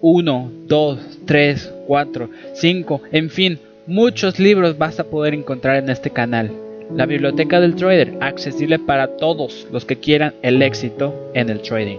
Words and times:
1, 0.00 0.52
2, 0.66 0.98
3, 1.26 1.74
4, 1.86 2.30
5, 2.54 3.02
en 3.12 3.28
fin, 3.28 3.58
muchos 3.86 4.38
libros 4.38 4.78
vas 4.78 4.98
a 4.98 5.04
poder 5.04 5.34
encontrar 5.34 5.76
en 5.76 5.90
este 5.90 6.10
canal. 6.10 6.50
La 6.94 7.04
biblioteca 7.06 7.60
del 7.60 7.76
trader, 7.76 8.14
accesible 8.20 8.78
para 8.78 9.16
todos 9.18 9.68
los 9.70 9.84
que 9.84 9.96
quieran 9.96 10.34
el 10.42 10.62
éxito 10.62 11.30
en 11.34 11.50
el 11.50 11.60
trading. 11.60 11.98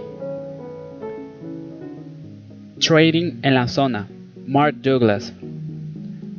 Trading 2.80 3.38
en 3.42 3.54
la 3.54 3.68
zona. 3.68 4.08
Mark 4.46 4.74
Douglas. 4.82 5.32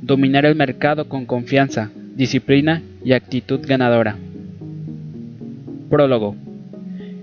Dominar 0.02 0.46
el 0.46 0.56
mercado 0.56 1.08
con 1.08 1.26
confianza, 1.26 1.90
disciplina 2.16 2.84
y 3.06 3.14
actitud 3.14 3.62
ganadora. 3.66 4.18
Prólogo. 5.90 6.36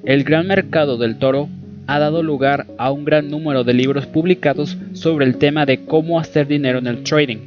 El 0.04 0.24
gran 0.24 0.46
mercado 0.46 0.96
del 0.96 1.18
toro 1.18 1.48
ha 1.90 1.98
dado 1.98 2.22
lugar 2.22 2.66
a 2.78 2.92
un 2.92 3.04
gran 3.04 3.30
número 3.30 3.64
de 3.64 3.74
libros 3.74 4.06
publicados 4.06 4.78
sobre 4.92 5.26
el 5.26 5.38
tema 5.38 5.66
de 5.66 5.86
cómo 5.86 6.20
hacer 6.20 6.46
dinero 6.46 6.78
en 6.78 6.86
el 6.86 7.02
trading. 7.02 7.38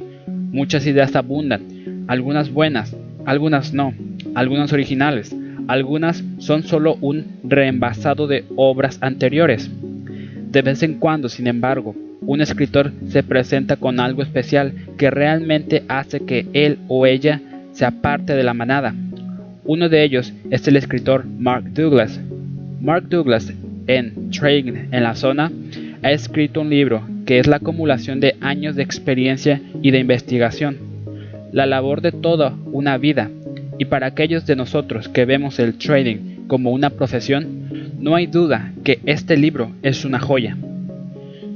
Muchas 0.52 0.86
ideas 0.86 1.16
abundan, 1.16 2.04
algunas 2.08 2.52
buenas, 2.52 2.94
algunas 3.24 3.72
no, 3.72 3.94
algunas 4.34 4.70
originales, 4.74 5.34
algunas 5.66 6.22
son 6.36 6.62
solo 6.62 6.98
un 7.00 7.24
reembasado 7.42 8.26
de 8.26 8.44
obras 8.54 8.98
anteriores. 9.00 9.70
De 10.50 10.60
vez 10.60 10.82
en 10.82 10.98
cuando, 10.98 11.30
sin 11.30 11.46
embargo, 11.46 11.96
un 12.20 12.42
escritor 12.42 12.92
se 13.08 13.22
presenta 13.22 13.76
con 13.76 13.98
algo 13.98 14.20
especial 14.20 14.74
que 14.98 15.10
realmente 15.10 15.84
hace 15.88 16.20
que 16.20 16.46
él 16.52 16.80
o 16.88 17.06
ella 17.06 17.40
se 17.72 17.86
aparte 17.86 18.34
de 18.34 18.44
la 18.44 18.52
manada. 18.52 18.94
Uno 19.64 19.88
de 19.88 20.04
ellos 20.04 20.34
es 20.50 20.68
el 20.68 20.76
escritor 20.76 21.24
Mark 21.24 21.64
Douglas. 21.72 22.20
Mark 22.82 23.08
Douglas 23.08 23.50
en 23.86 24.30
Trading 24.30 24.88
en 24.92 25.02
la 25.02 25.14
zona, 25.14 25.50
ha 26.02 26.12
escrito 26.12 26.60
un 26.60 26.70
libro 26.70 27.02
que 27.26 27.38
es 27.38 27.46
la 27.46 27.56
acumulación 27.56 28.20
de 28.20 28.36
años 28.40 28.76
de 28.76 28.82
experiencia 28.82 29.60
y 29.82 29.90
de 29.90 29.98
investigación, 29.98 30.76
la 31.52 31.66
labor 31.66 32.00
de 32.00 32.12
toda 32.12 32.54
una 32.72 32.98
vida, 32.98 33.30
y 33.78 33.86
para 33.86 34.06
aquellos 34.06 34.46
de 34.46 34.56
nosotros 34.56 35.08
que 35.08 35.24
vemos 35.24 35.58
el 35.58 35.74
trading 35.74 36.46
como 36.46 36.70
una 36.70 36.90
profesión, 36.90 37.92
no 37.98 38.14
hay 38.14 38.26
duda 38.26 38.72
que 38.84 39.00
este 39.06 39.36
libro 39.36 39.72
es 39.82 40.04
una 40.04 40.20
joya. 40.20 40.56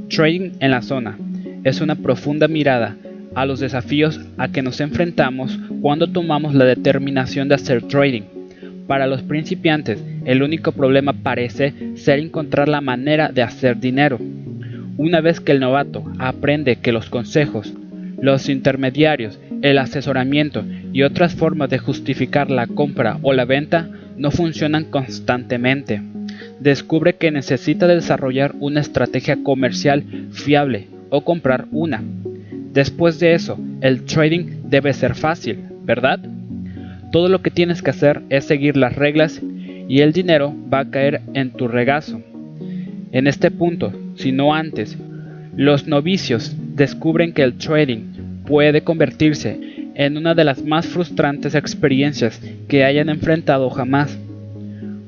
Trading 0.08 0.52
en 0.60 0.70
la 0.70 0.82
zona 0.82 1.18
es 1.64 1.80
una 1.80 1.96
profunda 1.96 2.48
mirada 2.48 2.96
a 3.34 3.44
los 3.44 3.60
desafíos 3.60 4.20
a 4.38 4.48
que 4.48 4.62
nos 4.62 4.80
enfrentamos 4.80 5.58
cuando 5.82 6.06
tomamos 6.06 6.54
la 6.54 6.64
determinación 6.64 7.48
de 7.48 7.56
hacer 7.56 7.82
trading. 7.82 8.37
Para 8.88 9.06
los 9.06 9.22
principiantes, 9.22 10.02
el 10.24 10.42
único 10.42 10.72
problema 10.72 11.12
parece 11.12 11.74
ser 11.96 12.20
encontrar 12.20 12.70
la 12.70 12.80
manera 12.80 13.28
de 13.28 13.42
hacer 13.42 13.78
dinero. 13.78 14.18
Una 14.96 15.20
vez 15.20 15.40
que 15.40 15.52
el 15.52 15.60
novato 15.60 16.04
aprende 16.18 16.76
que 16.76 16.90
los 16.90 17.10
consejos, 17.10 17.74
los 18.18 18.48
intermediarios, 18.48 19.38
el 19.60 19.76
asesoramiento 19.76 20.64
y 20.90 21.02
otras 21.02 21.34
formas 21.34 21.68
de 21.68 21.76
justificar 21.76 22.50
la 22.50 22.66
compra 22.66 23.18
o 23.20 23.34
la 23.34 23.44
venta 23.44 23.90
no 24.16 24.30
funcionan 24.30 24.84
constantemente, 24.84 26.00
descubre 26.58 27.16
que 27.16 27.30
necesita 27.30 27.86
desarrollar 27.86 28.54
una 28.58 28.80
estrategia 28.80 29.36
comercial 29.42 30.02
fiable 30.32 30.88
o 31.10 31.20
comprar 31.24 31.66
una. 31.72 32.02
Después 32.72 33.20
de 33.20 33.34
eso, 33.34 33.58
el 33.82 34.04
trading 34.04 34.62
debe 34.64 34.94
ser 34.94 35.14
fácil, 35.14 35.58
¿verdad? 35.84 36.20
Todo 37.10 37.28
lo 37.28 37.40
que 37.40 37.50
tienes 37.50 37.82
que 37.82 37.90
hacer 37.90 38.22
es 38.28 38.44
seguir 38.44 38.76
las 38.76 38.94
reglas 38.94 39.40
y 39.88 40.00
el 40.00 40.12
dinero 40.12 40.54
va 40.72 40.80
a 40.80 40.90
caer 40.90 41.22
en 41.32 41.50
tu 41.50 41.66
regazo. 41.66 42.20
En 43.12 43.26
este 43.26 43.50
punto, 43.50 43.92
si 44.16 44.32
no 44.32 44.54
antes, 44.54 44.98
los 45.56 45.86
novicios 45.86 46.54
descubren 46.74 47.32
que 47.32 47.42
el 47.42 47.54
trading 47.54 48.44
puede 48.46 48.82
convertirse 48.82 49.58
en 49.94 50.16
una 50.16 50.34
de 50.34 50.44
las 50.44 50.62
más 50.62 50.86
frustrantes 50.86 51.54
experiencias 51.54 52.40
que 52.68 52.84
hayan 52.84 53.08
enfrentado 53.08 53.70
jamás. 53.70 54.16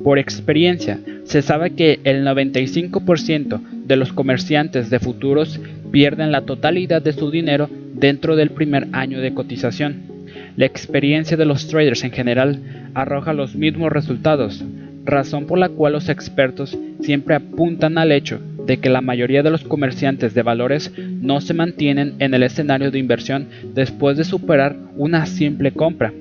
Por 0.03 0.19
experiencia, 0.19 0.99
se 1.25 1.43
sabe 1.43 1.71
que 1.73 2.01
el 2.05 2.25
95% 2.25 3.61
de 3.85 3.97
los 3.97 4.13
comerciantes 4.13 4.89
de 4.89 4.99
futuros 4.99 5.61
pierden 5.93 6.33
la 6.33 6.43
totalidad 6.43 7.03
de 7.03 7.13
su 7.13 7.31
dinero 7.31 7.69
dentro 7.95 8.35
del 8.35 8.51
primer 8.51 8.89
año 8.93 9.21
de 9.21 9.35
cotización. 9.35 10.10
La 10.57 10.67
experiencia 10.67 11.37
de 11.37 11.45
los 11.45 11.69
traders 11.69 12.05
en 12.05 12.13
general 12.13 12.61
arroja 12.95 13.33
los 13.33 13.55
mismos 13.55 13.93
resultados, 13.93 14.65
razón 15.05 15.47
por 15.47 15.59
la 15.59 15.69
cual 15.69 15.95
los 15.95 16.09
expertos 16.09 16.77
siempre 17.01 17.35
apuntan 17.35 17.99
al 17.99 18.13
hecho 18.13 18.41
de 18.67 18.79
que 18.79 18.91
la 18.91 19.01
mayoría 19.01 19.43
de 19.43 19.51
los 19.51 19.65
comerciantes 19.65 20.35
de 20.35 20.43
valores 20.43 20.93
no 20.99 21.41
se 21.41 21.55
mantienen 21.55 22.15
en 22.19 22.35
el 22.35 22.43
escenario 22.43 22.91
de 22.91 22.99
inversión 22.99 23.49
después 23.75 24.17
de 24.17 24.25
superar 24.25 24.77
una 24.97 25.27
simple 25.27 25.73
compra. 25.73 26.13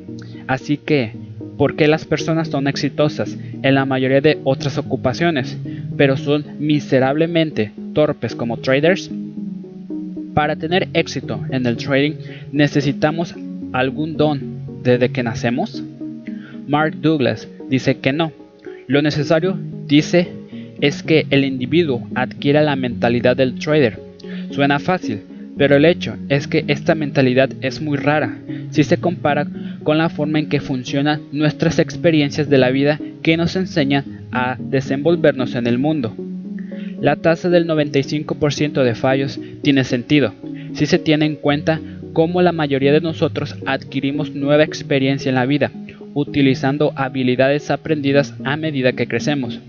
Así 0.48 0.78
que, 0.78 1.14
¿por 1.58 1.76
qué 1.76 1.88
las 1.88 2.06
personas 2.06 2.48
son 2.48 2.68
exitosas 2.68 3.38
en 3.62 3.76
la 3.76 3.86
mayoría 3.86 4.22
de 4.22 4.40
otras 4.44 4.78
ocupaciones, 4.78 5.58
pero 5.98 6.18
son 6.18 6.46
miserablemente 6.60 7.72
torpes 7.94 8.36
como 8.36 8.58
traders? 8.58 9.12
Para 10.34 10.56
tener 10.56 10.88
éxito 10.94 11.42
en 11.52 11.66
el 11.66 11.78
trading 11.78 12.14
necesitamos 12.52 13.36
algún 13.74 14.18
don 14.18 14.82
desde 14.84 15.10
que 15.10 15.24
nacemos? 15.24 15.84
Mark 16.68 16.96
Douglas 17.02 17.48
dice 17.70 17.98
que 17.98 18.14
no. 18.14 18.32
Lo 18.88 19.02
necesario, 19.02 19.58
dice, 19.88 20.28
es 20.82 21.04
que 21.04 21.26
el 21.30 21.44
individuo 21.44 22.08
adquiera 22.16 22.62
la 22.62 22.76
mentalidad 22.76 23.36
del 23.36 23.56
trader. 23.56 24.00
Suena 24.52 24.80
fácil, 24.80 25.22
pero 25.58 25.76
el 25.76 25.86
hecho 25.86 26.16
es 26.30 26.48
que 26.48 26.64
esta 26.68 26.96
mentalidad 26.96 27.50
es 27.62 27.82
muy 27.82 27.98
rara 27.98 28.38
si 28.72 28.84
se 28.84 28.98
compara 28.98 29.48
con 29.84 29.98
la 29.98 30.10
forma 30.10 30.40
en 30.40 30.50
que 30.50 30.60
funcionan 30.60 31.22
nuestras 31.32 31.80
experiencias 31.80 32.50
de 32.50 32.58
la 32.58 32.70
vida 32.70 33.00
que 33.22 33.38
nos 33.38 33.56
enseñan 33.56 34.28
a 34.32 34.58
desenvolvernos 34.60 35.56
en 35.56 35.68
el 35.68 35.80
mundo. 35.80 36.16
La 37.02 37.16
tasa 37.16 37.50
del 37.50 37.68
95% 37.68 38.84
de 38.84 38.96
fallos 38.96 39.40
tiene 39.62 39.84
sentido 39.84 40.34
si 40.74 40.86
se 40.86 41.00
tiene 41.00 41.26
en 41.26 41.36
cuenta 41.36 41.80
cómo 42.20 42.42
la 42.42 42.52
mayoría 42.52 42.92
de 42.92 43.00
nosotros 43.00 43.56
adquirimos 43.66 44.36
nueva 44.36 44.66
experiencia 44.66 45.30
en 45.30 45.36
la 45.36 45.46
vida, 45.46 45.72
utilizando 46.14 46.92
habilidades 46.98 47.72
aprendidas 47.72 48.36
a 48.44 48.58
medida 48.58 48.92
que 48.92 49.08
crecemos. 49.08 49.62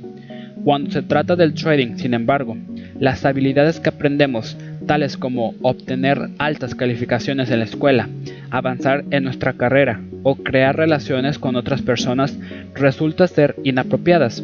Cuando 0.64 0.90
se 0.90 1.02
trata 1.02 1.36
del 1.36 1.54
trading, 1.54 1.94
sin 1.94 2.12
embargo, 2.12 2.56
las 2.98 3.24
habilidades 3.24 3.78
que 3.78 3.90
aprendemos, 3.90 4.56
tales 4.84 5.16
como 5.16 5.54
obtener 5.62 6.30
altas 6.38 6.74
calificaciones 6.74 7.52
en 7.52 7.60
la 7.60 7.66
escuela, 7.66 8.08
avanzar 8.50 9.04
en 9.12 9.22
nuestra 9.22 9.52
carrera 9.52 10.00
o 10.24 10.34
crear 10.34 10.76
relaciones 10.76 11.38
con 11.38 11.54
otras 11.54 11.82
personas, 11.82 12.36
resultan 12.74 13.28
ser 13.28 13.54
inapropiadas. 13.62 14.42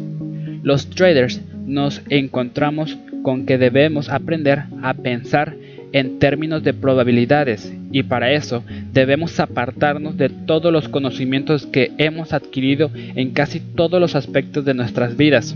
Los 0.63 0.89
traders 0.91 1.41
nos 1.65 2.01
encontramos 2.07 2.97
con 3.21 3.45
que 3.45 3.57
debemos 3.57 4.07
aprender 4.07 4.63
a 4.81 4.93
pensar 4.93 5.57
en 5.93 6.19
términos 6.19 6.63
de 6.63 6.73
probabilidades 6.73 7.73
y 7.91 8.03
para 8.03 8.31
eso 8.31 8.63
debemos 8.93 9.39
apartarnos 9.39 10.17
de 10.17 10.29
todos 10.29 10.71
los 10.71 10.89
conocimientos 10.89 11.65
que 11.65 11.91
hemos 11.97 12.33
adquirido 12.33 12.91
en 12.93 13.31
casi 13.31 13.59
todos 13.59 13.99
los 13.99 14.15
aspectos 14.15 14.65
de 14.65 14.73
nuestras 14.73 15.15
vidas. 15.17 15.55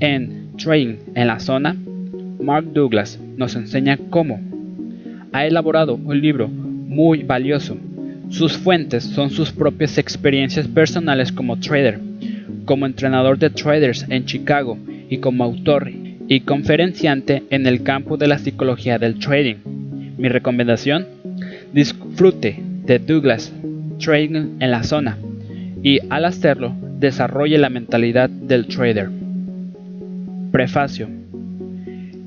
En 0.00 0.52
Trading 0.56 0.96
en 1.14 1.26
la 1.26 1.40
zona, 1.40 1.76
Mark 2.40 2.72
Douglas 2.72 3.18
nos 3.36 3.54
enseña 3.56 3.98
cómo. 4.10 4.40
Ha 5.32 5.46
elaborado 5.46 5.94
un 5.94 6.20
libro 6.20 6.48
muy 6.48 7.22
valioso. 7.22 7.76
Sus 8.28 8.56
fuentes 8.56 9.04
son 9.04 9.30
sus 9.30 9.52
propias 9.52 9.98
experiencias 9.98 10.68
personales 10.68 11.32
como 11.32 11.58
trader, 11.58 12.00
como 12.64 12.86
entrenador 12.86 13.38
de 13.38 13.50
traders 13.50 14.04
en 14.08 14.24
Chicago 14.26 14.78
y 15.08 15.18
como 15.18 15.44
autor 15.44 15.90
y 16.28 16.40
conferenciante 16.40 17.44
en 17.50 17.66
el 17.66 17.82
campo 17.82 18.18
de 18.18 18.28
la 18.28 18.38
psicología 18.38 18.98
del 18.98 19.18
trading. 19.18 19.56
Mi 20.18 20.28
recomendación, 20.28 21.06
disfrute 21.72 22.60
de 22.84 22.98
Douglas 22.98 23.52
Trading 23.98 24.58
en 24.60 24.70
la 24.70 24.82
zona 24.82 25.18
y 25.82 26.00
al 26.10 26.26
hacerlo 26.26 26.74
desarrolle 26.98 27.58
la 27.58 27.70
mentalidad 27.70 28.28
del 28.28 28.66
trader. 28.66 29.08
Prefacio. 30.52 31.08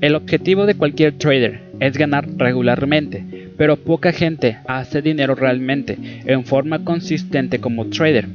El 0.00 0.16
objetivo 0.16 0.66
de 0.66 0.74
cualquier 0.74 1.12
trader 1.12 1.60
es 1.78 1.96
ganar 1.96 2.28
regularmente, 2.36 3.24
pero 3.56 3.76
poca 3.76 4.12
gente 4.12 4.58
hace 4.66 5.00
dinero 5.00 5.34
realmente 5.36 5.96
en 6.26 6.44
forma 6.44 6.84
consistente 6.84 7.60
como 7.60 7.86
trader. 7.86 8.26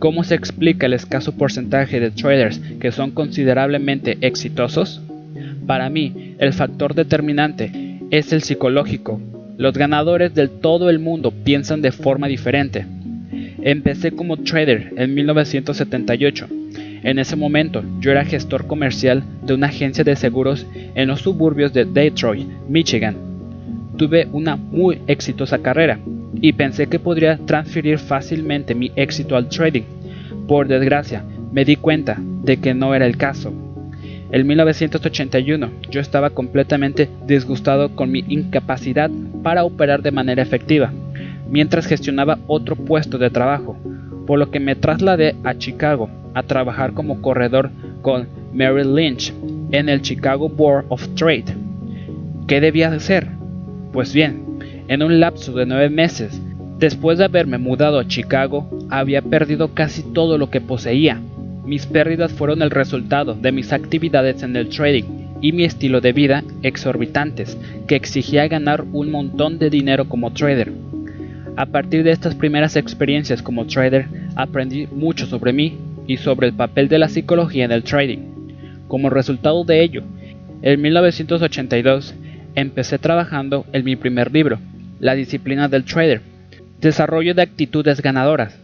¿Cómo 0.00 0.24
se 0.24 0.34
explica 0.34 0.86
el 0.86 0.94
escaso 0.94 1.32
porcentaje 1.32 2.00
de 2.00 2.10
traders 2.10 2.58
que 2.80 2.90
son 2.90 3.10
considerablemente 3.10 4.16
exitosos? 4.22 5.02
Para 5.66 5.90
mí, 5.90 6.36
el 6.38 6.54
factor 6.54 6.94
determinante 6.94 8.00
es 8.10 8.32
el 8.32 8.42
psicológico. 8.42 9.20
Los 9.58 9.74
ganadores 9.74 10.34
de 10.34 10.48
todo 10.48 10.88
el 10.88 11.00
mundo 11.00 11.32
piensan 11.32 11.82
de 11.82 11.92
forma 11.92 12.28
diferente. 12.28 12.86
Empecé 13.60 14.12
como 14.12 14.38
trader 14.38 14.94
en 14.96 15.12
1978. 15.12 16.48
En 17.02 17.18
ese 17.18 17.36
momento 17.36 17.84
yo 18.00 18.10
era 18.10 18.24
gestor 18.24 18.66
comercial 18.66 19.22
de 19.44 19.52
una 19.52 19.66
agencia 19.66 20.02
de 20.02 20.16
seguros 20.16 20.66
en 20.94 21.08
los 21.08 21.20
suburbios 21.20 21.74
de 21.74 21.84
Detroit, 21.84 22.48
Michigan. 22.70 23.16
Tuve 23.98 24.28
una 24.32 24.56
muy 24.56 25.02
exitosa 25.06 25.58
carrera 25.58 26.00
y 26.40 26.52
pensé 26.52 26.86
que 26.86 26.98
podría 26.98 27.38
transferir 27.38 27.98
fácilmente 27.98 28.74
mi 28.74 28.92
éxito 28.96 29.36
al 29.36 29.48
trading. 29.48 29.82
Por 30.46 30.68
desgracia, 30.68 31.24
me 31.52 31.64
di 31.64 31.76
cuenta 31.76 32.16
de 32.18 32.56
que 32.58 32.74
no 32.74 32.94
era 32.94 33.06
el 33.06 33.16
caso. 33.16 33.52
En 34.32 34.46
1981 34.46 35.70
yo 35.90 36.00
estaba 36.00 36.30
completamente 36.30 37.08
disgustado 37.26 37.90
con 37.96 38.10
mi 38.10 38.24
incapacidad 38.28 39.10
para 39.42 39.64
operar 39.64 40.02
de 40.02 40.12
manera 40.12 40.42
efectiva, 40.42 40.92
mientras 41.50 41.86
gestionaba 41.86 42.38
otro 42.46 42.76
puesto 42.76 43.18
de 43.18 43.30
trabajo, 43.30 43.76
por 44.26 44.38
lo 44.38 44.50
que 44.50 44.60
me 44.60 44.76
trasladé 44.76 45.34
a 45.42 45.54
Chicago 45.54 46.08
a 46.34 46.44
trabajar 46.44 46.92
como 46.92 47.20
corredor 47.20 47.70
con 48.02 48.28
Mary 48.54 48.84
Lynch 48.84 49.34
en 49.72 49.88
el 49.88 50.00
Chicago 50.00 50.48
Board 50.48 50.86
of 50.88 51.08
Trade. 51.16 51.56
¿Qué 52.46 52.60
debía 52.60 52.88
hacer? 52.88 53.26
Pues 53.92 54.14
bien, 54.14 54.49
en 54.90 55.04
un 55.04 55.20
lapso 55.20 55.52
de 55.52 55.66
nueve 55.66 55.88
meses, 55.88 56.42
después 56.80 57.16
de 57.16 57.24
haberme 57.24 57.58
mudado 57.58 58.00
a 58.00 58.08
Chicago, 58.08 58.68
había 58.90 59.22
perdido 59.22 59.72
casi 59.72 60.02
todo 60.02 60.36
lo 60.36 60.50
que 60.50 60.60
poseía. 60.60 61.20
Mis 61.64 61.86
pérdidas 61.86 62.32
fueron 62.32 62.60
el 62.60 62.70
resultado 62.70 63.36
de 63.36 63.52
mis 63.52 63.72
actividades 63.72 64.42
en 64.42 64.56
el 64.56 64.68
trading 64.68 65.04
y 65.40 65.52
mi 65.52 65.62
estilo 65.62 66.00
de 66.00 66.12
vida 66.12 66.42
exorbitantes, 66.64 67.56
que 67.86 67.94
exigía 67.94 68.48
ganar 68.48 68.84
un 68.92 69.12
montón 69.12 69.60
de 69.60 69.70
dinero 69.70 70.08
como 70.08 70.32
trader. 70.32 70.72
A 71.54 71.66
partir 71.66 72.02
de 72.02 72.10
estas 72.10 72.34
primeras 72.34 72.74
experiencias 72.74 73.42
como 73.42 73.66
trader, 73.66 74.08
aprendí 74.34 74.88
mucho 74.88 75.26
sobre 75.26 75.52
mí 75.52 75.78
y 76.08 76.16
sobre 76.16 76.48
el 76.48 76.54
papel 76.54 76.88
de 76.88 76.98
la 76.98 77.08
psicología 77.08 77.64
en 77.64 77.70
el 77.70 77.84
trading. 77.84 78.18
Como 78.88 79.08
resultado 79.08 79.62
de 79.62 79.84
ello, 79.84 80.02
en 80.62 80.82
1982 80.82 82.12
empecé 82.56 82.98
trabajando 82.98 83.64
en 83.72 83.84
mi 83.84 83.94
primer 83.94 84.32
libro, 84.32 84.58
La 85.00 85.14
disciplina 85.14 85.66
del 85.66 85.84
trader, 85.84 86.20
desarrollo 86.80 87.34
de 87.34 87.42
actitudes 87.42 88.02
ganadoras. 88.02 88.54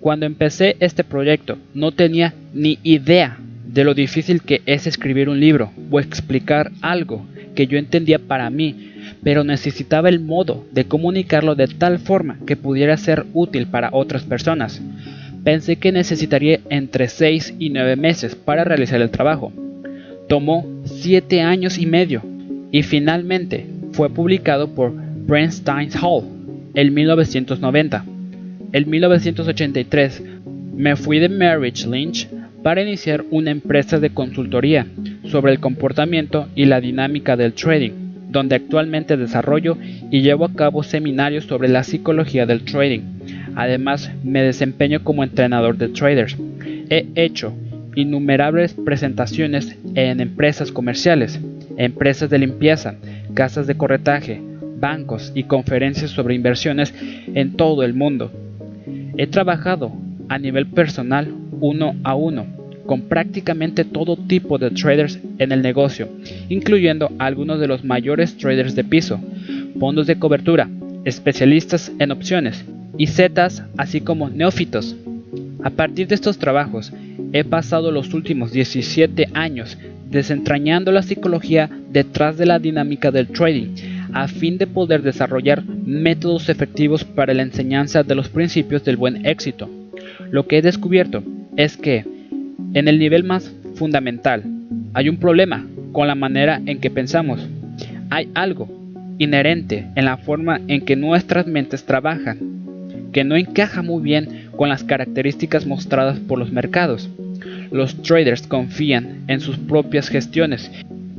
Cuando 0.00 0.24
empecé 0.24 0.76
este 0.80 1.04
proyecto 1.04 1.58
no 1.74 1.92
tenía 1.92 2.34
ni 2.54 2.78
idea 2.82 3.38
de 3.66 3.84
lo 3.84 3.92
difícil 3.92 4.40
que 4.40 4.62
es 4.64 4.86
escribir 4.86 5.28
un 5.28 5.38
libro 5.38 5.70
o 5.90 6.00
explicar 6.00 6.72
algo 6.80 7.26
que 7.54 7.66
yo 7.66 7.76
entendía 7.76 8.18
para 8.18 8.48
mí, 8.48 8.92
pero 9.22 9.44
necesitaba 9.44 10.08
el 10.08 10.20
modo 10.20 10.64
de 10.72 10.86
comunicarlo 10.86 11.54
de 11.54 11.68
tal 11.68 11.98
forma 11.98 12.38
que 12.46 12.56
pudiera 12.56 12.96
ser 12.96 13.26
útil 13.34 13.66
para 13.66 13.90
otras 13.92 14.24
personas. 14.24 14.80
Pensé 15.44 15.76
que 15.76 15.92
necesitaría 15.92 16.60
entre 16.70 17.08
6 17.08 17.54
y 17.58 17.70
9 17.70 17.96
meses 17.96 18.34
para 18.34 18.64
realizar 18.64 19.00
el 19.00 19.10
trabajo. 19.10 19.52
Tomó 20.28 20.66
7 20.84 21.42
años 21.42 21.78
y 21.78 21.86
medio 21.86 22.22
y 22.72 22.82
finalmente 22.82 23.66
fue 23.92 24.10
publicado 24.10 24.68
por 24.68 25.05
Bernstein 25.26 25.90
Hall 26.00 26.24
en 26.74 26.94
1990. 26.94 28.04
En 28.72 28.90
1983 28.90 30.22
me 30.76 30.96
fui 30.96 31.18
de 31.18 31.28
Marriage 31.28 31.86
Lynch 31.86 32.28
para 32.62 32.82
iniciar 32.82 33.24
una 33.30 33.50
empresa 33.50 33.98
de 34.00 34.10
consultoría 34.10 34.86
sobre 35.24 35.52
el 35.52 35.60
comportamiento 35.60 36.48
y 36.54 36.64
la 36.64 36.80
dinámica 36.80 37.36
del 37.36 37.52
trading, 37.52 37.92
donde 38.30 38.56
actualmente 38.56 39.16
desarrollo 39.16 39.76
y 40.10 40.22
llevo 40.22 40.44
a 40.44 40.52
cabo 40.52 40.82
seminarios 40.82 41.44
sobre 41.44 41.68
la 41.68 41.84
psicología 41.84 42.46
del 42.46 42.62
trading 42.62 43.16
Además, 43.56 44.10
me 44.22 44.42
desempeño 44.42 45.02
como 45.02 45.24
entrenador 45.24 45.78
de 45.78 45.88
traders. 45.88 46.36
He 46.90 47.06
hecho 47.14 47.54
innumerables 47.94 48.74
presentaciones 48.74 49.76
en 49.94 50.20
empresas 50.20 50.70
comerciales, 50.70 51.40
empresas 51.78 52.28
de 52.28 52.38
limpieza, 52.38 52.96
casas 53.32 53.66
de 53.66 53.76
corretaje, 53.76 54.42
bancos 54.78 55.32
y 55.34 55.44
conferencias 55.44 56.10
sobre 56.10 56.34
inversiones 56.34 56.94
en 57.34 57.52
todo 57.52 57.82
el 57.82 57.94
mundo. 57.94 58.30
He 59.16 59.26
trabajado 59.26 59.92
a 60.28 60.38
nivel 60.38 60.66
personal 60.66 61.32
uno 61.60 61.94
a 62.02 62.14
uno 62.14 62.46
con 62.86 63.02
prácticamente 63.02 63.84
todo 63.84 64.16
tipo 64.16 64.58
de 64.58 64.70
traders 64.70 65.18
en 65.38 65.52
el 65.52 65.60
negocio, 65.62 66.08
incluyendo 66.48 67.10
algunos 67.18 67.58
de 67.58 67.66
los 67.66 67.84
mayores 67.84 68.36
traders 68.36 68.74
de 68.74 68.84
piso, 68.84 69.20
fondos 69.78 70.06
de 70.06 70.18
cobertura, 70.18 70.68
especialistas 71.04 71.92
en 71.98 72.12
opciones, 72.12 72.64
y 72.96 73.08
zetas, 73.08 73.62
así 73.76 74.00
como 74.00 74.30
neófitos. 74.30 74.96
A 75.62 75.70
partir 75.70 76.06
de 76.06 76.14
estos 76.14 76.38
trabajos, 76.38 76.92
he 77.32 77.44
pasado 77.44 77.90
los 77.90 78.14
últimos 78.14 78.52
17 78.52 79.28
años 79.34 79.76
desentrañando 80.08 80.92
la 80.92 81.02
psicología 81.02 81.68
detrás 81.90 82.38
de 82.38 82.46
la 82.46 82.58
dinámica 82.58 83.10
del 83.10 83.26
trading, 83.28 83.74
a 84.12 84.28
fin 84.28 84.58
de 84.58 84.66
poder 84.66 85.02
desarrollar 85.02 85.64
métodos 85.64 86.48
efectivos 86.48 87.04
para 87.04 87.34
la 87.34 87.42
enseñanza 87.42 88.02
de 88.02 88.14
los 88.14 88.28
principios 88.28 88.84
del 88.84 88.96
buen 88.96 89.26
éxito. 89.26 89.68
Lo 90.30 90.46
que 90.46 90.58
he 90.58 90.62
descubierto 90.62 91.22
es 91.56 91.76
que, 91.76 92.04
en 92.74 92.88
el 92.88 92.98
nivel 92.98 93.24
más 93.24 93.54
fundamental, 93.74 94.44
hay 94.94 95.08
un 95.08 95.16
problema 95.16 95.66
con 95.92 96.06
la 96.06 96.14
manera 96.14 96.60
en 96.66 96.78
que 96.78 96.90
pensamos. 96.90 97.46
Hay 98.10 98.28
algo 98.34 98.68
inherente 99.18 99.86
en 99.94 100.04
la 100.04 100.16
forma 100.16 100.60
en 100.68 100.82
que 100.82 100.96
nuestras 100.96 101.46
mentes 101.46 101.84
trabajan 101.84 102.56
que 103.12 103.24
no 103.24 103.34
encaja 103.34 103.80
muy 103.80 104.02
bien 104.02 104.50
con 104.56 104.68
las 104.68 104.84
características 104.84 105.64
mostradas 105.64 106.18
por 106.18 106.38
los 106.38 106.52
mercados. 106.52 107.08
Los 107.70 108.02
traders 108.02 108.46
confían 108.46 109.24
en 109.26 109.40
sus 109.40 109.56
propias 109.56 110.08
gestiones 110.08 110.70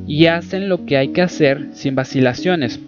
y 0.08 0.26
hacen 0.26 0.68
lo 0.68 0.86
que 0.86 0.96
hay 0.96 1.08
que 1.08 1.22
hacer 1.22 1.68
sin 1.74 1.94
vacilaciones. 1.94 2.80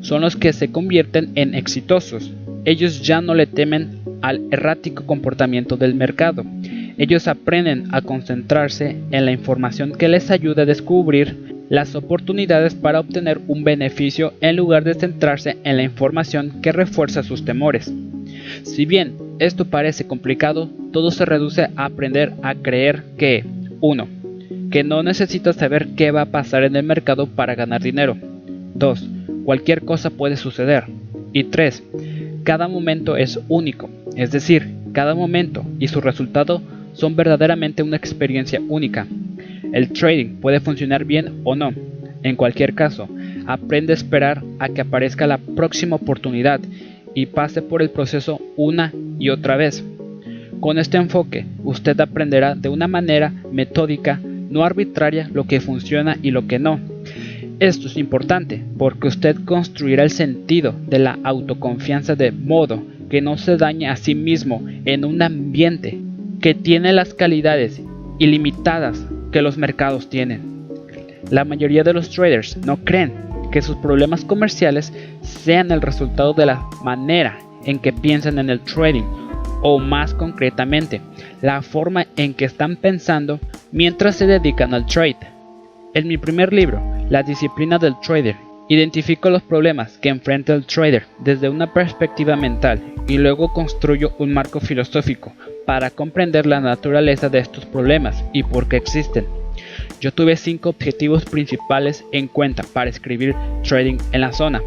Son 0.00 0.22
los 0.22 0.36
que 0.36 0.52
se 0.52 0.72
convierten 0.72 1.30
en 1.36 1.54
exitosos. 1.54 2.32
Ellos 2.64 3.02
ya 3.02 3.20
no 3.20 3.34
le 3.34 3.46
temen 3.46 4.00
al 4.22 4.40
errático 4.50 5.04
comportamiento 5.04 5.76
del 5.76 5.94
mercado. 5.94 6.44
Ellos 6.98 7.28
aprenden 7.28 7.84
a 7.92 8.00
concentrarse 8.00 8.96
en 9.10 9.24
la 9.24 9.32
información 9.32 9.92
que 9.92 10.08
les 10.08 10.30
ayuda 10.30 10.62
a 10.62 10.66
descubrir 10.66 11.52
las 11.68 11.94
oportunidades 11.94 12.74
para 12.74 13.00
obtener 13.00 13.40
un 13.48 13.64
beneficio 13.64 14.34
en 14.40 14.56
lugar 14.56 14.84
de 14.84 14.94
centrarse 14.94 15.58
en 15.64 15.76
la 15.76 15.82
información 15.82 16.60
que 16.62 16.72
refuerza 16.72 17.22
sus 17.22 17.44
temores. 17.44 17.92
Si 18.62 18.84
bien 18.86 19.16
esto 19.38 19.64
parece 19.64 20.06
complicado, 20.06 20.68
todo 20.92 21.10
se 21.10 21.24
reduce 21.24 21.68
a 21.76 21.84
aprender 21.84 22.32
a 22.42 22.54
creer 22.54 23.04
que 23.16 23.44
1. 23.80 24.21
Que 24.72 24.82
no 24.82 25.02
necesitas 25.02 25.56
saber 25.56 25.88
qué 25.96 26.10
va 26.10 26.22
a 26.22 26.32
pasar 26.32 26.64
en 26.64 26.74
el 26.74 26.82
mercado 26.82 27.26
para 27.26 27.54
ganar 27.54 27.82
dinero. 27.82 28.16
2. 28.74 29.08
Cualquier 29.44 29.82
cosa 29.82 30.10
puede 30.10 30.36
suceder. 30.36 30.84
Y 31.32 31.44
3. 31.44 31.82
Cada 32.42 32.68
momento 32.68 33.16
es 33.16 33.38
único, 33.48 33.88
es 34.16 34.32
decir, 34.32 34.68
cada 34.92 35.14
momento 35.14 35.64
y 35.78 35.88
su 35.88 36.00
resultado 36.00 36.62
son 36.94 37.14
verdaderamente 37.14 37.82
una 37.82 37.96
experiencia 37.96 38.60
única. 38.66 39.06
El 39.72 39.92
trading 39.92 40.36
puede 40.40 40.60
funcionar 40.60 41.04
bien 41.04 41.40
o 41.44 41.54
no. 41.54 41.72
En 42.22 42.36
cualquier 42.36 42.74
caso, 42.74 43.08
aprende 43.46 43.92
a 43.92 43.96
esperar 43.96 44.42
a 44.58 44.70
que 44.70 44.80
aparezca 44.80 45.26
la 45.26 45.38
próxima 45.38 45.96
oportunidad 45.96 46.60
y 47.14 47.26
pase 47.26 47.60
por 47.60 47.82
el 47.82 47.90
proceso 47.90 48.40
una 48.56 48.92
y 49.18 49.28
otra 49.28 49.56
vez. 49.56 49.84
Con 50.60 50.78
este 50.78 50.96
enfoque, 50.96 51.44
usted 51.62 52.00
aprenderá 52.00 52.54
de 52.54 52.68
una 52.68 52.88
manera 52.88 53.32
metódica, 53.50 54.20
no 54.52 54.64
arbitraria, 54.64 55.28
lo 55.32 55.44
que 55.44 55.60
funciona 55.60 56.16
y 56.22 56.30
lo 56.30 56.46
que 56.46 56.58
no. 56.58 56.78
Esto 57.58 57.86
es 57.86 57.96
importante 57.96 58.62
porque 58.76 59.08
usted 59.08 59.36
construirá 59.44 60.02
el 60.02 60.10
sentido 60.10 60.74
de 60.86 60.98
la 60.98 61.18
autoconfianza 61.22 62.14
de 62.14 62.32
modo 62.32 62.82
que 63.08 63.20
no 63.20 63.38
se 63.38 63.56
dañe 63.56 63.88
a 63.88 63.96
sí 63.96 64.14
mismo 64.14 64.62
en 64.84 65.04
un 65.04 65.22
ambiente 65.22 65.98
que 66.40 66.54
tiene 66.54 66.92
las 66.92 67.14
calidades 67.14 67.80
ilimitadas 68.18 69.06
que 69.30 69.42
los 69.42 69.56
mercados 69.56 70.10
tienen. 70.10 70.66
La 71.30 71.44
mayoría 71.44 71.82
de 71.82 71.92
los 71.92 72.10
traders 72.10 72.56
no 72.66 72.78
creen 72.78 73.12
que 73.52 73.62
sus 73.62 73.76
problemas 73.76 74.24
comerciales 74.24 74.92
sean 75.22 75.70
el 75.70 75.82
resultado 75.82 76.32
de 76.32 76.46
la 76.46 76.62
manera 76.84 77.38
en 77.64 77.78
que 77.78 77.92
piensan 77.92 78.38
en 78.38 78.50
el 78.50 78.60
trading 78.60 79.21
o 79.62 79.78
más 79.78 80.14
concretamente 80.14 81.00
la 81.40 81.62
forma 81.62 82.06
en 82.16 82.34
que 82.34 82.44
están 82.44 82.76
pensando 82.76 83.40
mientras 83.70 84.16
se 84.16 84.26
dedican 84.26 84.74
al 84.74 84.86
trade. 84.86 85.16
En 85.94 86.08
mi 86.08 86.18
primer 86.18 86.52
libro, 86.52 86.82
La 87.08 87.22
disciplina 87.22 87.78
del 87.78 87.94
trader, 88.00 88.36
identifico 88.68 89.28
los 89.28 89.42
problemas 89.42 89.98
que 89.98 90.08
enfrenta 90.08 90.54
el 90.54 90.64
trader 90.64 91.04
desde 91.18 91.48
una 91.48 91.72
perspectiva 91.72 92.36
mental 92.36 92.80
y 93.06 93.18
luego 93.18 93.52
construyo 93.52 94.14
un 94.18 94.32
marco 94.32 94.60
filosófico 94.60 95.32
para 95.66 95.90
comprender 95.90 96.46
la 96.46 96.60
naturaleza 96.60 97.28
de 97.28 97.40
estos 97.40 97.66
problemas 97.66 98.24
y 98.32 98.42
por 98.42 98.68
qué 98.68 98.76
existen. 98.76 99.26
Yo 100.00 100.12
tuve 100.12 100.36
cinco 100.36 100.70
objetivos 100.70 101.24
principales 101.24 102.04
en 102.12 102.28
cuenta 102.28 102.62
para 102.72 102.90
escribir 102.90 103.34
trading 103.62 103.98
en 104.12 104.20
la 104.20 104.32
zona. 104.32 104.62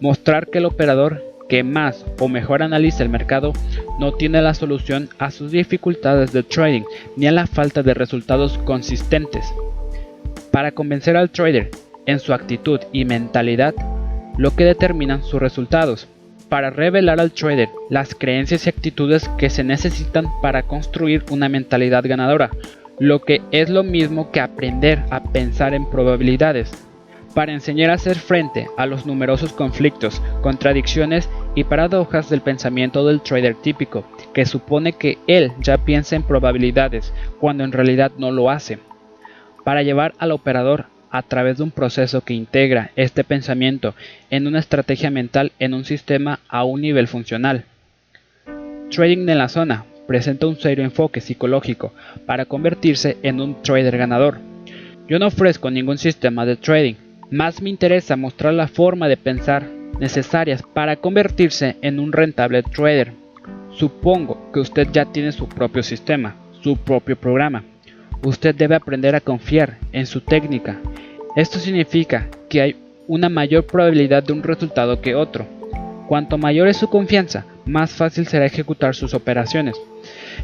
Mostrar 0.00 0.48
que 0.48 0.58
el 0.58 0.64
operador 0.64 1.22
que 1.52 1.62
más 1.62 2.06
o 2.18 2.28
mejor 2.28 2.62
analiza 2.62 3.02
el 3.02 3.10
mercado 3.10 3.52
no 3.98 4.14
tiene 4.14 4.40
la 4.40 4.54
solución 4.54 5.10
a 5.18 5.30
sus 5.30 5.52
dificultades 5.52 6.32
de 6.32 6.42
trading 6.42 6.84
ni 7.14 7.26
a 7.26 7.30
la 7.30 7.46
falta 7.46 7.82
de 7.82 7.92
resultados 7.92 8.56
consistentes. 8.64 9.52
Para 10.50 10.72
convencer 10.72 11.14
al 11.14 11.28
trader 11.28 11.70
en 12.06 12.20
su 12.20 12.32
actitud 12.32 12.80
y 12.90 13.04
mentalidad, 13.04 13.74
lo 14.38 14.56
que 14.56 14.64
determinan 14.64 15.22
sus 15.22 15.42
resultados, 15.42 16.08
para 16.48 16.70
revelar 16.70 17.20
al 17.20 17.32
trader 17.32 17.68
las 17.90 18.14
creencias 18.14 18.64
y 18.64 18.70
actitudes 18.70 19.28
que 19.36 19.50
se 19.50 19.62
necesitan 19.62 20.28
para 20.40 20.62
construir 20.62 21.22
una 21.30 21.50
mentalidad 21.50 22.02
ganadora, 22.06 22.50
lo 22.98 23.20
que 23.20 23.42
es 23.50 23.68
lo 23.68 23.82
mismo 23.82 24.30
que 24.30 24.40
aprender 24.40 25.02
a 25.10 25.22
pensar 25.22 25.74
en 25.74 25.84
probabilidades, 25.84 26.72
para 27.34 27.52
enseñar 27.52 27.90
a 27.90 27.94
hacer 27.94 28.16
frente 28.16 28.68
a 28.76 28.86
los 28.86 29.06
numerosos 29.06 29.52
conflictos, 29.52 30.22
contradicciones 30.42 31.28
y 31.54 31.64
paradojas 31.64 32.30
del 32.30 32.40
pensamiento 32.40 33.06
del 33.06 33.20
trader 33.20 33.54
típico, 33.54 34.04
que 34.32 34.46
supone 34.46 34.92
que 34.94 35.18
él 35.26 35.52
ya 35.60 35.78
piensa 35.78 36.16
en 36.16 36.22
probabilidades 36.22 37.12
cuando 37.38 37.64
en 37.64 37.72
realidad 37.72 38.12
no 38.16 38.30
lo 38.30 38.50
hace, 38.50 38.78
para 39.64 39.82
llevar 39.82 40.14
al 40.18 40.32
operador 40.32 40.86
a 41.10 41.22
través 41.22 41.58
de 41.58 41.64
un 41.64 41.70
proceso 41.70 42.22
que 42.22 42.32
integra 42.32 42.90
este 42.96 43.22
pensamiento 43.22 43.94
en 44.30 44.46
una 44.46 44.58
estrategia 44.58 45.10
mental 45.10 45.52
en 45.58 45.74
un 45.74 45.84
sistema 45.84 46.40
a 46.48 46.64
un 46.64 46.80
nivel 46.80 47.06
funcional. 47.06 47.64
Trading 48.90 49.28
en 49.28 49.38
la 49.38 49.48
zona 49.48 49.84
presenta 50.06 50.46
un 50.46 50.56
serio 50.56 50.84
enfoque 50.84 51.20
psicológico 51.20 51.92
para 52.26 52.46
convertirse 52.46 53.18
en 53.22 53.40
un 53.40 53.62
trader 53.62 53.98
ganador. 53.98 54.38
Yo 55.06 55.18
no 55.18 55.26
ofrezco 55.26 55.70
ningún 55.70 55.98
sistema 55.98 56.46
de 56.46 56.56
trading, 56.56 56.94
más 57.30 57.60
me 57.60 57.70
interesa 57.70 58.16
mostrar 58.16 58.54
la 58.54 58.68
forma 58.68 59.08
de 59.08 59.16
pensar 59.18 59.81
necesarias 59.98 60.62
para 60.62 60.96
convertirse 60.96 61.76
en 61.82 62.00
un 62.00 62.12
rentable 62.12 62.62
trader. 62.62 63.12
Supongo 63.70 64.50
que 64.52 64.60
usted 64.60 64.88
ya 64.92 65.06
tiene 65.06 65.32
su 65.32 65.48
propio 65.48 65.82
sistema, 65.82 66.36
su 66.60 66.76
propio 66.76 67.16
programa. 67.16 67.64
Usted 68.24 68.54
debe 68.54 68.74
aprender 68.74 69.14
a 69.14 69.20
confiar 69.20 69.78
en 69.92 70.06
su 70.06 70.20
técnica. 70.20 70.78
Esto 71.34 71.58
significa 71.58 72.28
que 72.48 72.60
hay 72.60 72.76
una 73.08 73.28
mayor 73.28 73.66
probabilidad 73.66 74.22
de 74.22 74.32
un 74.32 74.42
resultado 74.42 75.00
que 75.00 75.14
otro. 75.14 75.46
Cuanto 76.06 76.38
mayor 76.38 76.68
es 76.68 76.76
su 76.76 76.88
confianza, 76.88 77.46
más 77.64 77.92
fácil 77.92 78.26
será 78.26 78.46
ejecutar 78.46 78.94
sus 78.94 79.14
operaciones. 79.14 79.76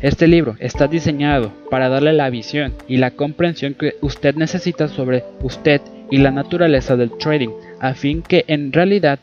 Este 0.01 0.27
libro 0.27 0.57
está 0.61 0.87
diseñado 0.87 1.53
para 1.71 1.89
darle 1.89 2.13
la 2.13 2.31
visión 2.31 2.75
y 2.87 2.97
la 2.97 3.11
comprensión 3.11 3.75
que 3.75 3.95
usted 4.01 4.35
necesita 4.37 4.89
sobre 4.89 5.25
usted 5.43 5.81
y 6.11 6.19
la 6.19 6.31
naturaleza 6.31 6.97
del 6.97 7.11
trading, 7.19 7.51
a 7.81 7.95
fin 7.95 8.23
que 8.23 8.45
en 8.49 8.73
realidad 8.73 9.19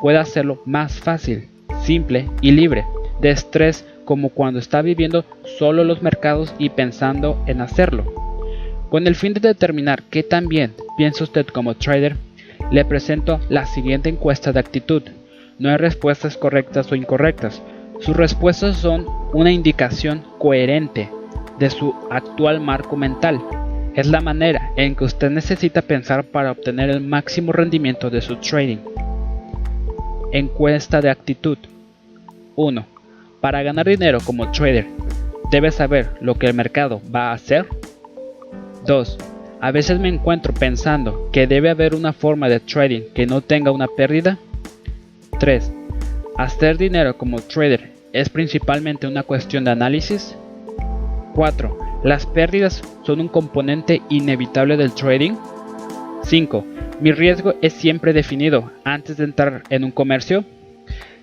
pueda 0.00 0.20
hacerlo 0.20 0.62
más 0.64 1.00
fácil, 1.00 1.48
simple 1.82 2.28
y 2.40 2.52
libre 2.52 2.84
de 3.20 3.30
estrés 3.30 3.86
como 4.04 4.30
cuando 4.30 4.58
está 4.58 4.82
viviendo 4.82 5.24
solo 5.58 5.84
los 5.84 6.02
mercados 6.02 6.54
y 6.58 6.70
pensando 6.70 7.42
en 7.46 7.60
hacerlo. 7.60 8.04
Con 8.90 9.06
el 9.06 9.14
fin 9.14 9.32
de 9.32 9.40
determinar 9.40 10.02
qué 10.10 10.22
tan 10.22 10.48
bien 10.48 10.74
piensa 10.96 11.24
usted 11.24 11.46
como 11.46 11.74
trader, 11.74 12.16
le 12.70 12.84
presento 12.84 13.40
la 13.48 13.66
siguiente 13.66 14.08
encuesta 14.08 14.52
de 14.52 14.60
actitud. 14.60 15.02
No 15.58 15.70
hay 15.70 15.76
respuestas 15.76 16.36
correctas 16.36 16.90
o 16.90 16.96
incorrectas. 16.96 17.62
Sus 18.00 18.16
respuestas 18.16 18.76
son 18.76 19.06
una 19.32 19.52
indicación 19.52 20.24
coherente 20.38 21.08
de 21.58 21.70
su 21.70 21.94
actual 22.10 22.60
marco 22.60 22.96
mental. 22.96 23.40
Es 23.94 24.06
la 24.06 24.22
manera 24.22 24.72
en 24.76 24.94
que 24.94 25.04
usted 25.04 25.28
necesita 25.28 25.82
pensar 25.82 26.24
para 26.24 26.50
obtener 26.50 26.88
el 26.88 27.02
máximo 27.02 27.52
rendimiento 27.52 28.08
de 28.08 28.22
su 28.22 28.36
trading. 28.36 28.78
Encuesta 30.32 31.02
de 31.02 31.10
actitud 31.10 31.58
1. 32.56 32.86
Para 33.42 33.62
ganar 33.62 33.86
dinero 33.86 34.18
como 34.24 34.50
trader, 34.50 34.86
debes 35.50 35.74
saber 35.74 36.08
lo 36.22 36.36
que 36.36 36.46
el 36.46 36.54
mercado 36.54 37.02
va 37.14 37.30
a 37.30 37.34
hacer. 37.34 37.66
2. 38.86 39.18
A 39.60 39.70
veces 39.70 40.00
me 40.00 40.08
encuentro 40.08 40.54
pensando 40.54 41.28
que 41.30 41.46
debe 41.46 41.68
haber 41.68 41.94
una 41.94 42.14
forma 42.14 42.48
de 42.48 42.60
trading 42.60 43.02
que 43.14 43.26
no 43.26 43.42
tenga 43.42 43.72
una 43.72 43.88
pérdida. 43.88 44.38
3. 45.38 45.70
Hacer 46.38 46.78
dinero 46.78 47.18
como 47.18 47.40
trader 47.40 47.92
es 48.14 48.30
principalmente 48.30 49.06
una 49.06 49.22
cuestión 49.22 49.64
de 49.64 49.72
análisis. 49.72 50.34
4. 51.34 51.81
Las 52.02 52.26
pérdidas 52.26 52.82
son 53.04 53.20
un 53.20 53.28
componente 53.28 54.02
inevitable 54.08 54.76
del 54.76 54.92
trading. 54.92 55.34
5. 56.24 56.66
Mi 57.00 57.12
riesgo 57.12 57.54
es 57.62 57.72
siempre 57.72 58.12
definido 58.12 58.72
antes 58.84 59.16
de 59.16 59.24
entrar 59.24 59.62
en 59.70 59.84
un 59.84 59.92
comercio. 59.92 60.44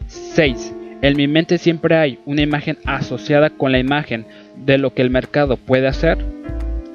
6. 0.08 0.74
En 1.02 1.18
mi 1.18 1.28
mente 1.28 1.58
siempre 1.58 1.96
hay 1.96 2.20
una 2.26 2.42
imagen 2.42 2.78
asociada 2.86 3.50
con 3.50 3.72
la 3.72 3.80
imagen 3.80 4.26
de 4.56 4.78
lo 4.78 4.94
que 4.94 5.02
el 5.02 5.10
mercado 5.10 5.58
puede 5.58 5.88
hacer. 5.88 6.18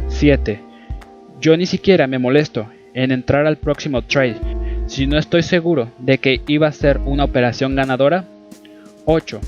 7. 0.09 0.61
Yo 1.41 1.57
ni 1.57 1.67
siquiera 1.67 2.07
me 2.07 2.19
molesto 2.19 2.67
en 2.95 3.12
entrar 3.12 3.47
al 3.47 3.57
próximo 3.57 4.03
trade 4.03 4.37
si 4.87 5.07
no 5.07 5.19
estoy 5.19 5.43
seguro 5.43 5.91
de 5.99 6.19
que 6.19 6.41
iba 6.47 6.69
a 6.69 6.73
ser 6.73 6.99
una 7.05 7.25
operación 7.25 7.75
ganadora. 7.75 8.25
8. 9.07 9.41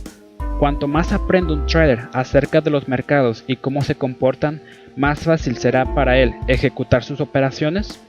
Cuanto 0.58 0.88
más 0.88 1.12
aprende 1.12 1.52
un 1.52 1.66
trader 1.66 2.08
acerca 2.14 2.62
de 2.62 2.70
los 2.70 2.88
mercados 2.88 3.44
y 3.46 3.56
cómo 3.56 3.82
se 3.82 3.94
comportan, 3.94 4.62
más 4.96 5.20
fácil 5.20 5.58
será 5.58 5.94
para 5.94 6.18
él 6.18 6.34
ejecutar 6.48 7.04
sus 7.04 7.20
operaciones. 7.20 8.00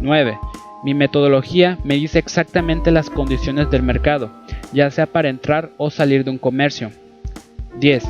9. 0.00 0.38
Mi 0.82 0.94
metodología 0.94 1.78
me 1.84 1.94
dice 1.94 2.18
exactamente 2.18 2.90
las 2.90 3.10
condiciones 3.10 3.70
del 3.70 3.82
mercado, 3.82 4.30
ya 4.72 4.90
sea 4.90 5.06
para 5.06 5.28
entrar 5.28 5.70
o 5.76 5.90
salir 5.90 6.24
de 6.24 6.30
un 6.30 6.38
comercio. 6.38 6.90
10. 7.80 8.04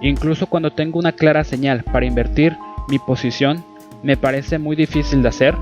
Incluso 0.00 0.46
cuando 0.46 0.70
tengo 0.70 0.98
una 0.98 1.12
clara 1.12 1.44
señal 1.44 1.84
para 1.84 2.06
invertir 2.06 2.56
mi 2.88 2.98
posición, 2.98 3.62
me 4.02 4.16
parece 4.16 4.58
muy 4.58 4.74
difícil 4.74 5.22
de 5.22 5.28
hacer. 5.28 5.54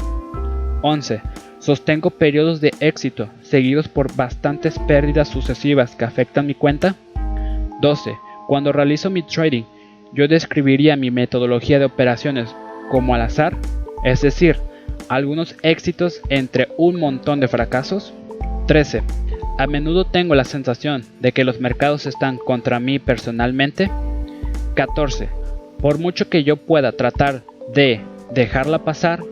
11. 0.82 1.20
Sostengo 1.58 2.11
periodos 2.11 2.61
de 2.61 2.73
éxito 2.78 3.28
seguidos 3.42 3.88
por 3.88 4.14
bastantes 4.14 4.78
pérdidas 4.78 5.28
sucesivas 5.28 5.96
que 5.96 6.04
afectan 6.04 6.46
mi 6.46 6.54
cuenta. 6.54 6.94
12. 7.80 8.18
Cuando 8.47 8.73
realizo 8.73 9.11
mi 9.11 9.23
trading, 9.23 9.64
yo 10.12 10.28
describiría 10.28 10.97
mi 10.97 11.11
metodología 11.11 11.78
de 11.78 11.85
operaciones 11.85 12.54
como 12.90 13.14
al 13.14 13.23
azar, 13.23 13.56
es 14.04 14.23
decir, 14.23 14.56
algunos 15.09 15.56
éxitos 15.62 16.21
entre 16.28 16.68
un 16.76 16.99
montón 16.99 17.40
de 17.40 17.49
fracasos. 17.49 18.12
13. 18.66 19.02
A 19.59 19.66
menudo 19.66 20.04
tengo 20.04 20.35
la 20.35 20.45
sensación 20.45 21.04
de 21.21 21.33
que 21.33 21.45
los 21.45 21.61
mercados 21.61 22.06
están 22.06 22.37
contra 22.37 22.80
mí 22.80 22.99
personalmente. 22.99 23.90
14. 24.75 25.28
Por 25.80 25.99
mucho 25.99 26.28
que 26.28 26.45
yo 26.45 26.56
pueda 26.56 26.92
tratar 26.92 27.42
de 27.73 28.00
dejarla 28.33 28.80
pasar, 28.80 29.23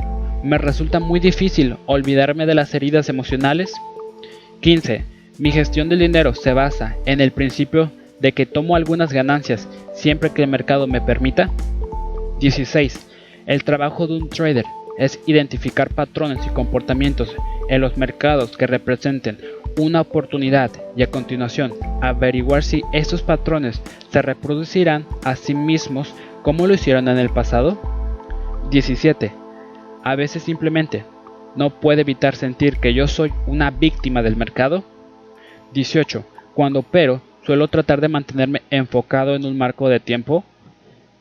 me 0.42 0.58
resulta 0.58 1.00
muy 1.00 1.20
difícil 1.20 1.76
olvidarme 1.86 2.46
de 2.46 2.54
las 2.54 2.74
heridas 2.74 3.08
emocionales. 3.08 3.72
15. 4.60 5.04
Mi 5.38 5.50
gestión 5.50 5.88
del 5.88 5.98
dinero 5.98 6.34
se 6.34 6.52
basa 6.52 6.96
en 7.06 7.20
el 7.20 7.32
principio 7.32 7.90
de 8.20 8.32
que 8.32 8.46
tomo 8.46 8.76
algunas 8.76 9.12
ganancias 9.12 9.68
siempre 9.94 10.30
que 10.30 10.42
el 10.42 10.48
mercado 10.48 10.86
me 10.86 11.00
permita. 11.00 11.50
16. 12.40 13.06
El 13.46 13.64
trabajo 13.64 14.06
de 14.06 14.14
un 14.14 14.28
trader 14.28 14.64
es 14.98 15.20
identificar 15.26 15.90
patrones 15.90 16.46
y 16.46 16.50
comportamientos 16.50 17.34
en 17.68 17.80
los 17.80 17.96
mercados 17.96 18.56
que 18.56 18.66
representen 18.66 19.38
una 19.76 20.00
oportunidad 20.00 20.70
y 20.96 21.02
a 21.02 21.10
continuación 21.10 21.72
averiguar 22.00 22.62
si 22.62 22.82
estos 22.92 23.22
patrones 23.22 23.80
se 24.10 24.22
reproducirán 24.22 25.04
a 25.24 25.34
sí 25.34 25.54
mismos 25.54 26.14
como 26.42 26.66
lo 26.66 26.74
hicieron 26.74 27.08
en 27.08 27.18
el 27.18 27.30
pasado. 27.30 27.78
17. 28.70 29.32
A 30.04 30.14
veces 30.16 30.42
simplemente 30.42 31.04
no 31.56 31.70
puedo 31.70 32.00
evitar 32.00 32.36
sentir 32.36 32.76
que 32.76 32.94
yo 32.94 33.08
soy 33.08 33.32
una 33.46 33.70
víctima 33.70 34.22
del 34.22 34.36
mercado. 34.36 34.84
18. 35.72 36.24
Cuando 36.54 36.80
opero, 36.80 37.20
suelo 37.44 37.68
tratar 37.68 38.00
de 38.00 38.08
mantenerme 38.08 38.62
enfocado 38.70 39.34
en 39.34 39.44
un 39.44 39.56
marco 39.56 39.88
de 39.88 40.00
tiempo. 40.00 40.44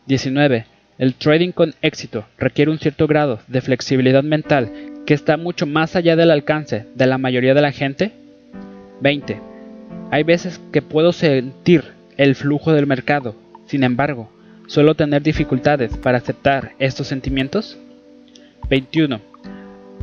19. 0.07 0.65
El 0.97 1.15
trading 1.15 1.51
con 1.51 1.73
éxito 1.81 2.25
requiere 2.37 2.71
un 2.71 2.79
cierto 2.79 3.07
grado 3.07 3.39
de 3.47 3.61
flexibilidad 3.61 4.23
mental 4.23 4.71
que 5.05 5.13
está 5.13 5.37
mucho 5.37 5.65
más 5.65 5.95
allá 5.95 6.15
del 6.15 6.31
alcance 6.31 6.85
de 6.95 7.07
la 7.07 7.17
mayoría 7.17 7.53
de 7.53 7.61
la 7.61 7.71
gente. 7.71 8.11
20. 9.01 9.39
Hay 10.11 10.23
veces 10.23 10.61
que 10.71 10.81
puedo 10.81 11.11
sentir 11.11 11.83
el 12.17 12.35
flujo 12.35 12.71
del 12.71 12.87
mercado, 12.87 13.35
sin 13.65 13.83
embargo, 13.83 14.29
suelo 14.67 14.95
tener 14.95 15.23
dificultades 15.23 15.97
para 15.97 16.19
aceptar 16.19 16.73
estos 16.79 17.07
sentimientos. 17.07 17.77
21. 18.69 19.19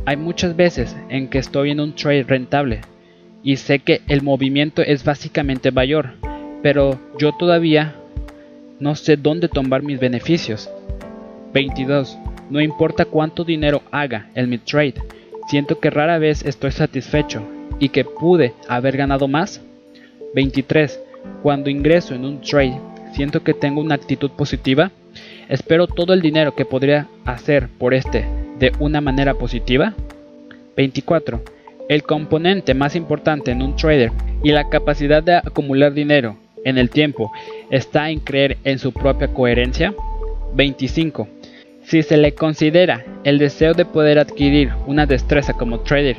Hay 0.05 0.17
muchas 0.17 0.55
veces 0.55 0.95
en 1.09 1.29
que 1.29 1.37
estoy 1.37 1.71
en 1.71 1.79
un 1.79 1.95
trade 1.95 2.23
rentable 2.23 2.81
y 3.43 3.57
sé 3.57 3.79
que 3.79 4.01
el 4.07 4.21
movimiento 4.21 4.81
es 4.81 5.03
básicamente 5.03 5.71
mayor, 5.71 6.11
pero 6.61 6.99
yo 7.17 7.31
todavía 7.33 7.95
no 8.79 8.95
sé 8.95 9.17
dónde 9.17 9.47
tomar 9.47 9.83
mis 9.83 9.99
beneficios. 9.99 10.69
22. 11.53 12.17
No 12.49 12.61
importa 12.61 13.05
cuánto 13.05 13.43
dinero 13.43 13.81
haga 13.91 14.29
en 14.35 14.49
mi 14.49 14.57
trade, 14.57 14.95
siento 15.47 15.79
que 15.79 15.89
rara 15.89 16.17
vez 16.17 16.43
estoy 16.45 16.71
satisfecho 16.71 17.43
y 17.79 17.89
que 17.89 18.05
pude 18.05 18.53
haber 18.67 18.97
ganado 18.97 19.27
más. 19.27 19.61
23. 20.35 20.99
Cuando 21.43 21.69
ingreso 21.69 22.13
en 22.15 22.25
un 22.25 22.41
trade, 22.41 22.79
siento 23.13 23.43
que 23.43 23.53
tengo 23.53 23.81
una 23.81 23.95
actitud 23.95 24.31
positiva. 24.31 24.91
Espero 25.49 25.87
todo 25.87 26.13
el 26.13 26.21
dinero 26.21 26.55
que 26.55 26.65
podría 26.65 27.07
hacer 27.25 27.67
por 27.77 27.93
este 27.93 28.25
de 28.59 28.71
una 28.79 29.01
manera 29.01 29.33
positiva. 29.33 29.93
24. 30.75 31.41
El 31.91 32.03
componente 32.03 32.73
más 32.73 32.95
importante 32.95 33.51
en 33.51 33.61
un 33.61 33.75
trader 33.75 34.13
y 34.41 34.53
la 34.53 34.69
capacidad 34.69 35.21
de 35.21 35.35
acumular 35.35 35.91
dinero 35.91 36.37
en 36.63 36.77
el 36.77 36.89
tiempo 36.89 37.33
está 37.69 38.09
en 38.09 38.21
creer 38.21 38.57
en 38.63 38.79
su 38.79 38.93
propia 38.93 39.27
coherencia. 39.27 39.93
25. 40.53 41.27
Si 41.83 42.01
se 42.01 42.15
le 42.15 42.33
considera 42.33 43.03
el 43.25 43.39
deseo 43.39 43.73
de 43.73 43.83
poder 43.83 44.19
adquirir 44.19 44.71
una 44.87 45.05
destreza 45.05 45.51
como 45.51 45.81
trader 45.81 46.15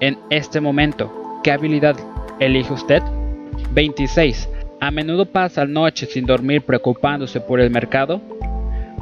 en 0.00 0.18
este 0.28 0.60
momento, 0.60 1.10
¿qué 1.42 1.50
habilidad 1.50 1.96
elige 2.38 2.70
usted? 2.70 3.02
26. 3.72 4.50
A 4.80 4.90
menudo 4.90 5.24
pasa 5.24 5.64
la 5.64 5.70
noche 5.70 6.04
sin 6.04 6.26
dormir 6.26 6.60
preocupándose 6.60 7.40
por 7.40 7.58
el 7.58 7.70
mercado. 7.70 8.20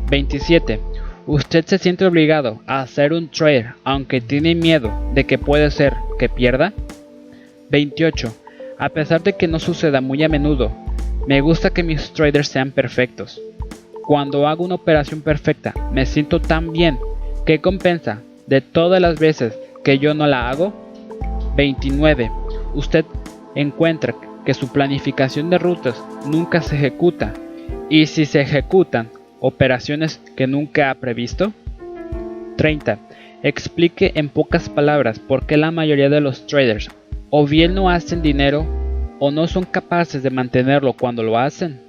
27. 0.09 0.78
Usted 1.28 1.66
se 1.66 1.76
siente 1.76 2.06
obligado 2.06 2.62
a 2.66 2.80
hacer 2.80 3.12
un 3.12 3.28
trader 3.28 3.75
aunque 3.85 4.23
tiene 4.23 4.54
miedo 4.54 4.90
de 5.12 5.25
que 5.25 5.37
puede 5.37 5.70
ser 5.70 5.92
que 6.18 6.30
pierda. 6.30 6.73
28. 7.68 8.35
A 8.78 8.88
pesar 8.88 9.23
de 9.23 9.35
que 9.35 9.47
no 9.47 9.58
suceda 9.58 10.00
muy 10.00 10.23
a 10.23 10.30
menudo, 10.30 10.73
me 11.26 11.42
gusta 11.42 11.68
que 11.68 11.82
mis 11.82 12.14
traders 12.14 12.49
sean 12.49 12.70
perfectos. 12.70 13.42
Cuando 14.06 14.49
hago 14.49 14.64
una 14.64 14.76
operación 14.76 15.20
perfecta, 15.20 15.75
me 15.92 16.06
siento 16.06 16.40
tan 16.40 16.73
bien 16.73 16.99
que 17.44 17.61
compensa 17.61 18.23
de 18.47 18.62
todas 18.62 18.99
las 18.99 19.18
veces 19.18 19.52
que 19.85 19.99
yo 19.99 20.14
no 20.14 20.26
la 20.26 20.49
hago. 20.49 20.73
29. 21.56 22.30
Usted 22.73 23.04
encuentra 23.54 24.14
que 24.47 24.54
su 24.54 24.73
planificación 24.73 25.50
de 25.50 25.58
rutas 25.58 26.02
nunca 26.25 26.62
se 26.62 26.76
ejecuta 26.76 27.35
y 27.90 28.06
si 28.06 28.25
se 28.25 28.40
ejecutan 28.40 29.11
operaciones 29.40 30.21
que 30.37 30.47
nunca 30.47 30.90
ha 30.90 30.95
previsto. 30.95 31.52
30. 32.57 32.99
Explique 33.42 34.12
en 34.14 34.28
pocas 34.28 34.68
palabras 34.68 35.18
por 35.18 35.47
qué 35.47 35.57
la 35.57 35.71
mayoría 35.71 36.09
de 36.09 36.21
los 36.21 36.47
traders 36.47 36.90
o 37.30 37.47
bien 37.47 37.75
no 37.75 37.90
hacen 37.90 38.23
dinero 38.23 38.66
o 39.21 39.30
no 39.30 39.47
son 39.47 39.64
capaces 39.64 40.23
de 40.23 40.30
mantenerlo 40.30 40.92
cuando 40.92 41.23
lo 41.23 41.38
hacen. 41.38 41.80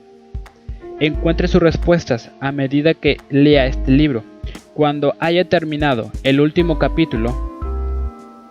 Encuentre 0.99 1.47
sus 1.47 1.61
respuestas 1.61 2.31
a 2.39 2.51
medida 2.51 2.93
que 2.93 3.17
lea 3.29 3.67
este 3.67 3.91
libro. 3.91 4.23
Cuando 4.73 5.15
haya 5.19 5.45
terminado 5.45 6.11
el 6.23 6.41
último 6.41 6.77
capítulo, 6.77 7.49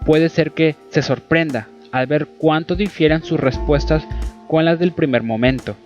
puede 0.05 0.29
ser 0.29 0.53
que 0.53 0.75
se 0.91 1.03
sorprenda 1.03 1.69
al 1.93 2.07
ver 2.07 2.27
cuánto 2.39 2.75
difieren 2.75 3.23
sus 3.23 3.39
respuestas 3.39 4.07
con 4.47 4.65
las 4.65 4.79
del 4.79 4.93
primer 4.93 5.23
momento. 5.23 5.77